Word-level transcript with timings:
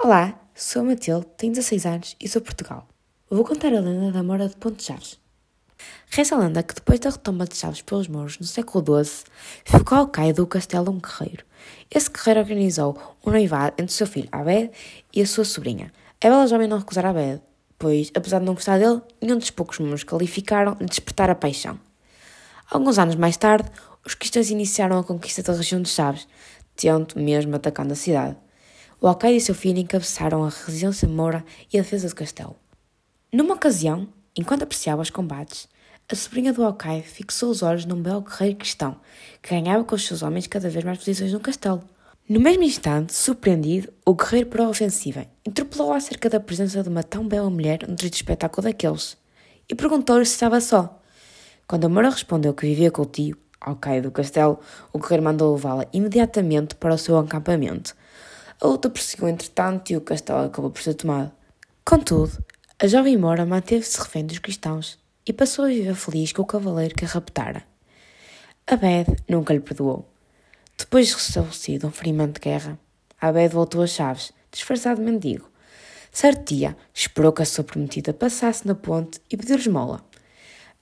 Olá, 0.00 0.38
sou 0.54 0.82
a 0.82 0.84
Matilde, 0.84 1.26
tenho 1.36 1.52
16 1.52 1.84
anos 1.84 2.16
e 2.20 2.28
sou 2.28 2.40
Portugal. 2.40 2.86
Vou 3.28 3.44
contar 3.44 3.74
a 3.74 3.80
lenda 3.80 4.12
da 4.12 4.22
Mora 4.22 4.48
de 4.48 4.54
Ponte 4.54 4.84
Chaves. 4.84 5.18
Reza 6.08 6.36
a 6.36 6.38
lenda 6.38 6.62
que 6.62 6.72
depois 6.72 7.00
da 7.00 7.10
retoma 7.10 7.44
de 7.44 7.56
Chaves 7.56 7.82
pelos 7.82 8.06
mouros 8.06 8.38
no 8.38 8.46
século 8.46 9.04
XII, 9.04 9.24
ficou 9.64 9.98
ao 9.98 10.06
caio 10.06 10.32
do 10.32 10.46
castelo 10.46 10.92
um 10.92 11.00
guerreiro. 11.00 11.44
Esse 11.92 12.08
guerreiro 12.10 12.38
organizou 12.42 12.96
um 13.26 13.32
noivado 13.32 13.72
entre 13.72 13.92
o 13.92 13.96
seu 13.96 14.06
filho 14.06 14.28
Abed 14.30 14.70
e 15.12 15.20
a 15.20 15.26
sua 15.26 15.44
sobrinha. 15.44 15.92
A 16.22 16.28
bela 16.28 16.46
jovem 16.46 16.68
não 16.68 16.78
recusara 16.78 17.10
Abed, 17.10 17.42
pois, 17.76 18.12
apesar 18.14 18.38
de 18.38 18.44
não 18.44 18.54
gostar 18.54 18.78
dele, 18.78 19.02
nenhum 19.20 19.36
dos 19.36 19.50
poucos 19.50 19.80
mouros 19.80 20.04
qualificaram 20.04 20.76
de 20.76 20.86
despertar 20.86 21.28
a 21.28 21.34
paixão. 21.34 21.76
Alguns 22.70 23.00
anos 23.00 23.16
mais 23.16 23.36
tarde, 23.36 23.68
os 24.06 24.14
cristãos 24.14 24.48
iniciaram 24.48 24.96
a 25.00 25.02
conquista 25.02 25.42
da 25.42 25.54
região 25.54 25.82
de 25.82 25.88
Chaves, 25.88 26.28
tendo 26.76 27.16
mesmo 27.16 27.56
atacando 27.56 27.94
a 27.94 27.96
cidade. 27.96 28.36
O 29.00 29.06
alcaide 29.06 29.36
e 29.36 29.40
seu 29.40 29.54
filho 29.54 29.78
encabeçaram 29.78 30.42
a 30.42 30.48
resistência 30.48 31.06
moura 31.06 31.44
e 31.72 31.78
a 31.78 31.82
defesa 31.82 32.08
do 32.08 32.14
castelo. 32.16 32.56
Numa 33.32 33.54
ocasião, 33.54 34.08
enquanto 34.36 34.64
apreciava 34.64 35.02
os 35.02 35.08
combates, 35.08 35.68
a 36.10 36.16
sobrinha 36.16 36.52
do 36.52 36.64
alcaide 36.64 37.06
fixou 37.06 37.48
os 37.48 37.62
olhos 37.62 37.84
num 37.84 38.02
belo 38.02 38.22
guerreiro 38.22 38.56
cristão, 38.56 38.96
que 39.40 39.50
ganhava 39.50 39.84
com 39.84 39.94
os 39.94 40.04
seus 40.04 40.22
homens 40.22 40.48
cada 40.48 40.68
vez 40.68 40.84
mais 40.84 40.98
posições 40.98 41.32
no 41.32 41.38
castelo. 41.38 41.84
No 42.28 42.40
mesmo 42.40 42.64
instante, 42.64 43.14
surpreendido, 43.14 43.92
o 44.04 44.14
guerreiro 44.14 44.48
parou 44.50 44.66
a 44.66 44.70
ofensiva, 44.70 45.26
interpelou 45.46 45.92
acerca 45.92 46.28
da 46.28 46.40
presença 46.40 46.82
de 46.82 46.88
uma 46.88 47.04
tão 47.04 47.28
bela 47.28 47.48
mulher 47.48 47.86
no 47.86 47.94
triste 47.94 48.16
espetáculo 48.16 48.64
daqueles, 48.64 49.16
e 49.68 49.76
perguntou-lhe 49.76 50.24
se 50.24 50.32
estava 50.32 50.60
só. 50.60 51.00
Quando 51.68 51.84
a 51.84 51.88
Moura 51.88 52.10
respondeu 52.10 52.52
que 52.52 52.66
vivia 52.66 52.90
com 52.90 53.02
o 53.02 53.06
tio, 53.06 53.36
alcaide 53.60 54.02
do 54.02 54.10
castelo, 54.10 54.58
o 54.92 54.98
guerreiro 54.98 55.22
mandou 55.22 55.54
levá-la 55.54 55.86
imediatamente 55.92 56.74
para 56.74 56.94
o 56.94 56.98
seu 56.98 57.16
acampamento, 57.16 57.94
a 58.60 58.66
luta 58.66 58.90
prosseguiu 58.90 59.28
entretanto 59.28 59.90
e 59.90 59.96
o 59.96 60.00
castelo 60.00 60.46
acabou 60.46 60.70
por 60.70 60.82
ser 60.82 60.94
tomado. 60.94 61.30
Contudo, 61.84 62.44
a 62.80 62.86
jovem 62.86 63.16
Mora 63.16 63.46
manteve-se 63.46 63.98
refém 63.98 64.26
dos 64.26 64.38
cristãos 64.38 64.98
e 65.24 65.32
passou 65.32 65.64
a 65.64 65.68
viver 65.68 65.94
feliz 65.94 66.32
com 66.32 66.42
o 66.42 66.46
cavaleiro 66.46 66.94
que 66.94 67.04
a 67.04 67.08
raptara. 67.08 67.62
Abed 68.66 69.16
nunca 69.28 69.54
lhe 69.54 69.60
perdoou. 69.60 70.08
Depois 70.76 71.06
de 71.06 71.14
restabelecido 71.14 71.86
um 71.86 71.90
ferimento 71.90 72.34
de 72.34 72.40
guerra, 72.40 72.78
Abed 73.20 73.54
voltou 73.54 73.82
a 73.82 73.86
Chaves, 73.86 74.32
disfarçado 74.50 75.00
de 75.00 75.10
mendigo. 75.10 75.48
Certo 76.10 76.54
dia, 76.54 76.76
esperou 76.92 77.32
que 77.32 77.42
a 77.42 77.46
sua 77.46 77.64
prometida 77.64 78.12
passasse 78.12 78.66
na 78.66 78.74
ponte 78.74 79.20
e 79.30 79.36
pediu 79.36 79.56
esmola. 79.56 80.04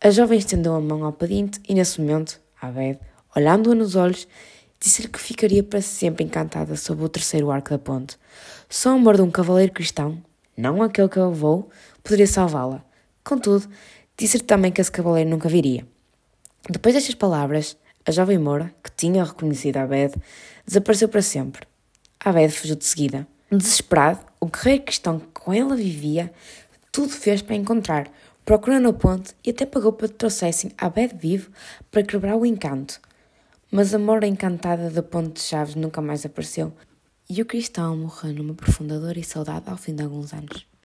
A 0.00 0.10
jovem 0.10 0.38
estendeu 0.38 0.74
a 0.74 0.80
mão 0.80 1.04
ao 1.04 1.12
pedinte 1.12 1.60
e, 1.68 1.74
nesse 1.74 2.00
momento, 2.00 2.40
Abed, 2.60 2.98
olhando-a 3.34 3.74
nos 3.74 3.96
olhos, 3.96 4.28
disse-lhe 4.82 5.06
que 5.06 5.20
ficaria 5.20 5.62
para 5.62 5.80
sempre 5.80 6.24
encantada 6.24 6.74
sob 6.74 7.04
o 7.04 7.08
terceiro 7.08 7.52
arco 7.52 7.70
da 7.70 7.78
ponte. 7.78 8.18
Só 8.68 8.90
o 8.90 8.94
amor 8.94 9.14
de 9.14 9.22
um 9.22 9.30
cavaleiro 9.30 9.72
cristão, 9.72 10.20
não 10.56 10.82
aquele 10.82 11.08
que 11.08 11.20
a 11.20 11.26
levou, 11.28 11.70
poderia 12.02 12.26
salvá-la. 12.26 12.84
Contudo, 13.22 13.68
disse-lhe 14.18 14.42
também 14.42 14.72
que 14.72 14.80
esse 14.80 14.90
cavaleiro 14.90 15.30
nunca 15.30 15.48
viria. 15.48 15.86
Depois 16.68 16.96
destas 16.96 17.14
palavras, 17.14 17.76
a 18.04 18.10
jovem 18.10 18.38
Moura, 18.38 18.74
que 18.82 18.90
tinha 18.90 19.22
reconhecido 19.22 19.76
Abed, 19.76 20.14
desapareceu 20.66 21.08
para 21.08 21.22
sempre. 21.22 21.64
Abed 22.18 22.52
fugiu 22.52 22.74
de 22.74 22.84
seguida. 22.84 23.24
Desesperado, 23.52 24.18
o 24.40 24.46
guerreiro 24.46 24.82
cristão 24.82 25.20
que 25.20 25.26
com 25.32 25.52
ela 25.52 25.76
vivia 25.76 26.32
tudo 26.90 27.10
fez 27.10 27.40
para 27.40 27.54
encontrar, 27.54 28.10
procurando 28.44 28.88
a 28.88 28.92
ponte 28.92 29.32
e 29.44 29.50
até 29.50 29.64
pagou 29.64 29.92
para 29.92 30.08
que 30.08 30.14
trouxessem 30.14 30.72
Abed 30.76 31.14
vivo 31.16 31.52
para 31.88 32.02
quebrar 32.02 32.34
o 32.34 32.44
encanto. 32.44 33.00
Mas 33.74 33.94
a 33.94 33.98
mora 33.98 34.26
encantada 34.26 34.90
da 34.90 35.02
Ponte 35.02 35.36
de 35.36 35.40
Chaves 35.40 35.76
nunca 35.76 36.02
mais 36.02 36.26
apareceu, 36.26 36.74
e 37.26 37.40
o 37.40 37.46
cristão 37.46 37.96
morreu 37.96 38.34
numa 38.34 38.52
profunda 38.52 39.00
dor 39.00 39.16
e 39.16 39.24
saudade 39.24 39.70
ao 39.70 39.78
fim 39.78 39.94
de 39.94 40.02
alguns 40.02 40.34
anos. 40.34 40.66